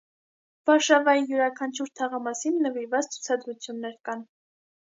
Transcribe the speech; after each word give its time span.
Վարշավայի 0.69 1.21
յուրաքանչյուր 1.31 1.91
թաղամասին 2.01 2.59
նվիրված 2.67 3.13
ցուցադրություններ 3.17 3.97
կան։ 4.11 4.29